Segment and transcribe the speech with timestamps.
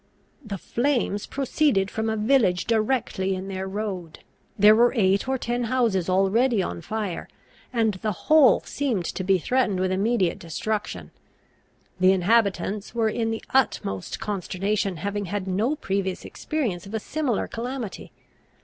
[0.43, 4.17] The flames proceeded from a village directly in their road.
[4.57, 7.27] There were eight or ten houses already on fire,
[7.71, 11.11] and the whole seemed to be threatened with immediate destruction.
[11.99, 17.47] The inhabitants were in the utmost consternation, having had no previous experience of a similar
[17.47, 18.11] calamity.